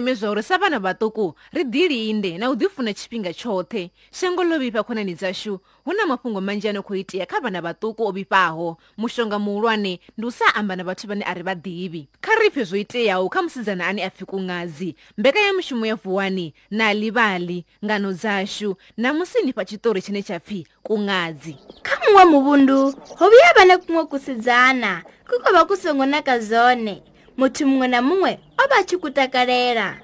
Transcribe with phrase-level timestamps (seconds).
[0.00, 5.14] ndeme zvauri sa vanhu vatoku ri dhilinde na u dhipfuna tshifhinga tshoṱhe shango lovhifha khonani
[5.18, 9.98] dzashu hu na mafhungo manji ano khou itea kha vhana vhaṱuku o vhifhaho mushonga muhulwane
[10.18, 13.26] ndi u sa amba na vhathu vhane a ri vhaḓivhi kha ri pfhe zwo iteaho
[13.28, 19.50] kha musidzana ane a pfhikuṅazi mbekanyamushumo ya vuwani na livali ngano dzashu na musi ni
[19.52, 25.02] fha tshiṱori tshine tsha pfhi kuṅazi kha muṅwe muvundu ho vhuya vha na kuṅwe kusidzana
[25.30, 27.02] ku kho vha ku songo naka zone
[27.38, 29.94] muthu muṅwe na muṅwe o vha tshi ku takalela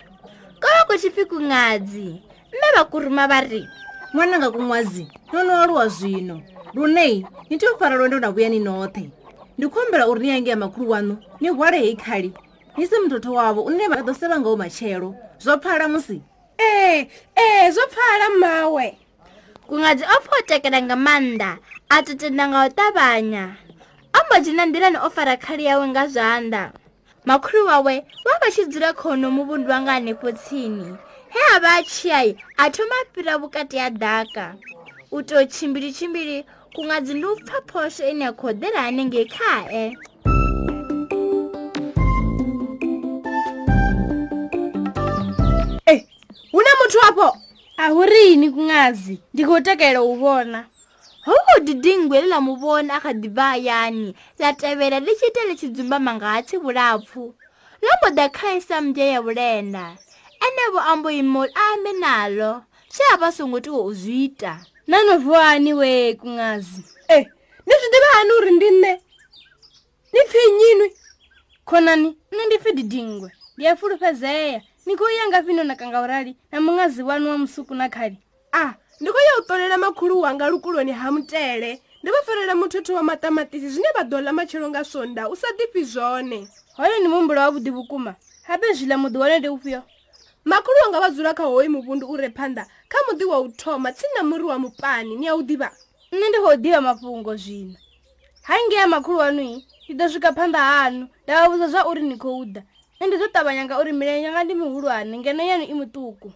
[0.62, 2.22] ko vha ku tshi pfi ku ṅadzi
[2.54, 3.66] mme vha ku ruma va ri
[4.14, 6.36] ṅwana nga ku ṅwazi no no aluwa zwino
[6.78, 9.04] lunei ni tea u fara lwendo na vhuya ni noṱhe
[9.58, 12.30] ndi khou ambela uri ni yange ya makhulu wanu ni hwale hei khali
[12.78, 15.08] ni si muthotho wavho une vha ḓo sevha ngaho matshelo
[15.42, 16.22] zwo pfala musi
[16.58, 18.86] ee ee zwo pfala mawe
[19.68, 21.50] kuṅadzi o pfa o takala nga maanḓa
[21.90, 23.44] a tetenda nga u ṱavhanya
[24.14, 26.83] o mbo dzhina nḓilani o fara khali yawe nga zwanḓa
[27.24, 30.96] makhulu wawe wavachidzura khono muvundu wanga hanefo tsini
[31.32, 34.54] he ava achiyai athoma apira vukati ya dhaka
[35.10, 36.44] uto chimbiri chimbiri
[36.74, 39.96] kungadzi ndiupfa posho ine khodhera anenge khae
[46.52, 47.36] huna muthu wapo
[47.76, 50.64] ahuriini kungazi ndikutekele uvona
[51.26, 54.06] hoko didingwe ḽi ḽa muvhoni a kha ḓi bva hayani
[54.40, 57.22] ḽa tevhela ḽi tshi ita ḽi tshi dzumbama nga hatsi vhulapfu
[57.82, 59.84] ḽo mbo ḓa khaisa mbya ya vhulenda
[60.46, 62.52] enevho ambo imo ambe naḽo
[62.92, 64.52] tshe a vha songo tiwa u zwi ita
[64.86, 67.24] na no vuwani we kuṅazi e eh,
[67.66, 68.92] ni zwi ḓivha hani uri ndi nne
[70.12, 70.88] ni pfhi nyinwi
[71.68, 76.02] khonani nṋe ndi pfhi didingwe ndi a fulufhedzea ni khou ya ngafhi no naka nga
[76.04, 78.18] urali na muṅazi wanu wa musuku na khali
[78.54, 82.54] a ah, ndi khou ya u ṱolela makhulu wanga lukuloni ha mutele ndi vha farela
[82.54, 86.38] muthetho wa maṱamaṱisi zwine vha ḓo ḽa matshelo nga swonda u sa ḓifhi zwone
[86.78, 88.14] hoyo ni muhumbulo wavhuḓi vhukuma
[88.46, 89.80] habe zwiḽa muḓi wone ndi ufhio
[90.46, 93.90] makhulu wanga vha dzula kha hoyi muvundu u re phanḓa kha muḓi wa u thoma
[93.92, 95.68] tsina muri wa mupani ni ya u ḓivha
[96.14, 97.74] nṋe ndi khou ḓivha mafhungo zwino
[98.46, 99.52] haingeya makhulu wanui
[99.90, 102.62] ndi ḓo swika phanḓa hanu nda vha vhudza zwa uri ni khou ḓa
[103.06, 106.28] ndi ḓo ṱavhanya nga uri milenyanga ndi mihulwane ngeno yanu i muṱuku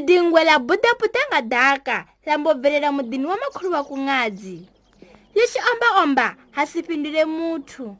[0.00, 4.58] didingwela budebudanga daka lambobvelela mudini wa makhulu wa kun'adzi
[5.36, 7.96] lixi ombaomba ha siphindile muthu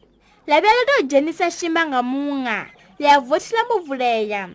[0.48, 2.66] lavela to dzenisa ximanga mun'a
[2.98, 4.48] ya vhothi lambovuleya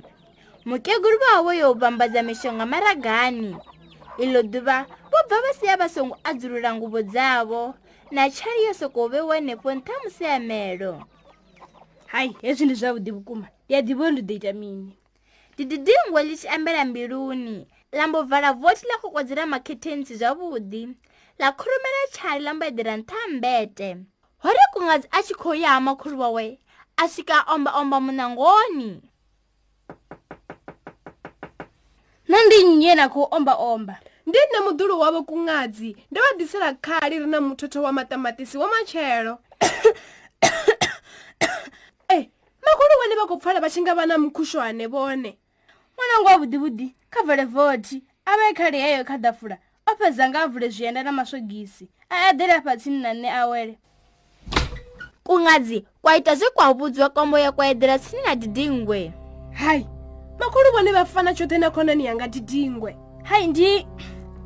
[0.66, 3.56] mukeguru vawo yo vambaza mixonga maragani
[4.18, 7.62] ilo duva vo bva va siya va songu a dzurula nguvo dzavo
[8.12, 10.92] na chari yo soko vewenepo nthamusiyamelo
[12.12, 14.92] hayi hezwi ndi zvavudi vukuma ya divoni ndi do ita mini
[15.64, 20.84] ndididingwe li tshi ambela mbiluni ḽa mbo bvala voti ḽa kokodzela makhethentsi zwavhuḓi
[21.40, 23.90] ḽa khurumela tshali ḽa mbo eḓira nṱha mbete
[24.44, 26.46] hore kungadzi a tshi khou ya ha makhulu wawe
[27.02, 28.90] a swika a omba omba munangoni
[32.30, 33.94] na ndi nnye na khou omba omba
[34.28, 38.68] ndi nne mudulu wavho kungadzi ndi vha ḓisela khali ri na muthotho wa maṱamaṱisi wa
[38.74, 39.34] matshelo
[42.18, 42.20] e
[42.66, 45.32] makhulu wane vha khou pfala vha tshi nga vha na mukhushwane vhone
[45.98, 49.58] mwanangu wavudivudi kha vhale vothi a vha i khale yayo kha dafula
[49.92, 53.76] o fhedza nga a vule zwienda na maswogisi a eḓele afha tsini na nṋe awele
[55.26, 59.12] kuṅadzi kwa ita zwe kwa vhudzwa kombo ya kwa eḓela tsini na didingwe
[59.54, 59.88] hai
[60.40, 63.88] makhulu vhone vha fana tshoṱhe na khonani yanga didingwe hai ndi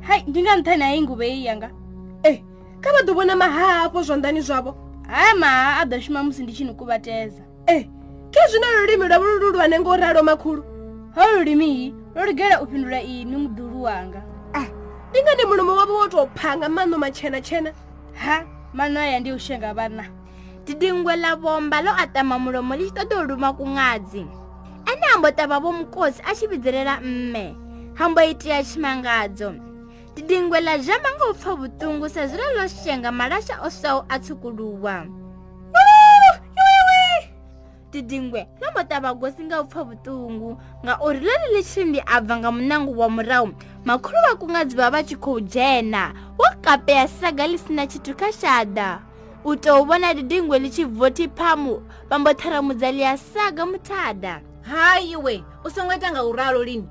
[0.00, 1.68] hai ndi nga nṱhani hai nguve ei yanga
[2.22, 2.32] e
[2.82, 4.72] kha vha ḓo vhona mahaha afho zwanḓani zwavho
[5.08, 7.84] haya maha a ḓo shuma musi ndi tshi ni kuvhateza e eh,
[8.32, 10.64] khezwi no lulimi lwa vhululu lwane ngo ralo makhulu
[11.14, 14.22] holulimi lolugera upindula inu ni mudulu wanga
[14.54, 14.66] ah
[15.12, 17.72] lingani mulumu wavo wotophanga mano matshena-tshena
[18.14, 18.44] ha
[18.74, 20.04] mano ndi ushenga vana
[20.64, 24.22] didingwe la vomba lo atama mulomo li tshi ṱoḓa u luma kuṅadzi
[24.90, 27.44] ene hambo ṱavha vho mukosi a tshi mme
[27.98, 29.54] hambo itea tshimangadzo
[30.14, 32.06] didingwe la zhamba nga u pfa vhuṱungu
[32.56, 35.19] lo shenga malasha o a tsukuluwa
[37.92, 40.50] didingwe na motabagosi nga u pfha vutungu
[40.84, 43.48] ngauri leri li tshiri ndi a bva nga munango wa murahu
[43.86, 46.02] makhulu vha kungadzi va vha tshi khou dzhena
[46.38, 48.88] wo kapeya saga li si na tshithu kha shada
[49.48, 51.74] u tou vona didingwe li tshi vothi phamu
[52.08, 54.32] vambotharamudza ḽi ya saga muthada
[54.70, 55.34] hayiwe
[55.64, 56.88] u songo ita nga u ralo lini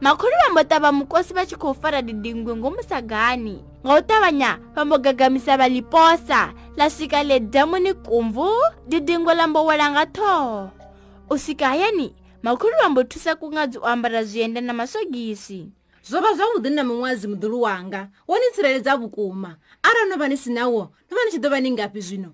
[0.00, 4.96] makuru vambota vamukosi va tshi khou fara didingwe ngomu sagani nga u ṱavhanya vha mbo
[4.98, 8.48] gagamisa vha liposa ḽa swika ḽe damuni kumvu
[8.90, 10.70] didingwe ḽa mbo wela nga ṱhoho
[11.30, 15.70] u swika hayani makhulu vha mbo thusa kungadzi u ambara zwienda na maswogisi
[16.02, 20.36] zwo vha zwavhuḓi na muṅwadzi muḓulu wanga wo ni tsireledza vhukuma arali no vha ni
[20.36, 22.30] si nawo no vha ni tshi ḓo vha ni ngafhi zwino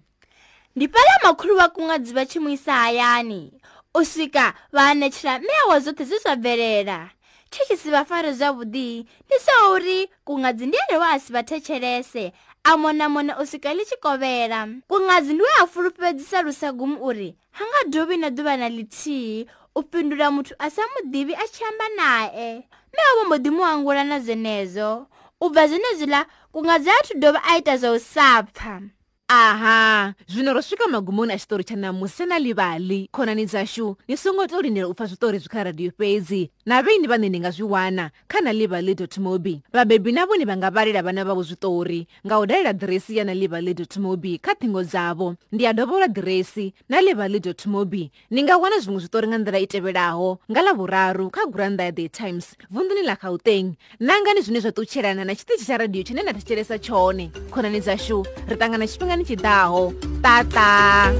[0.76, 3.52] ndi fhaḽa makhulu wa kungadzi vha tshi mu isa hayani
[3.94, 7.10] u swika vha anetshela meawa zwoṱhe zwe zwa bvelela
[7.52, 8.86] tshitshisi vhafare zwavhuḓi
[9.26, 12.24] ndi so uri kunga dzi ndiyerewa a si vhathetshelese
[12.70, 14.60] a mona mona u swika ḽi tshi kovhela
[14.90, 19.36] kunga dzi ndi we a fulufhedzisa lusagumu uri ha nga dovhi na ḓuvha na ḽithihi
[19.78, 22.46] u fhindula muthu a sa mu ḓivhi a tshi amba nae
[22.94, 24.90] me wo vho mbo ḓi muangula na zwenezo
[25.44, 26.20] u bva zwenezwi ḽa
[26.52, 28.74] kunga dzi athu dovha a ita zwa u sapfa
[29.30, 34.42] aha zvino ro svika magumoni a xitori xa namusi na livali khonani dzaxu ni songo
[34.50, 37.62] to rinela u pfa switori bya ka radiyo fezi na vini va nini nga swi
[37.62, 38.90] wana kha na livali
[39.22, 43.24] mobi vabebi na voni va nga valela vana vavo switori nga u dalela diresi ya
[43.24, 43.70] na livali
[44.02, 48.98] mobi kha thingo dzavo ndi ya dovola diresi na livali mobi ni nga wana zvin'we
[49.00, 53.76] switori nga ndlela i tevelaho nga lavuraru kha guranda ya the times vundzuni la gauteng
[54.02, 58.56] nangani zvine zva tuchelana na xitichi xa radiyo xine na tichelesa chone khonani dzaxu ri
[58.58, 61.10] tangana xipingani 一道哦，哒哒。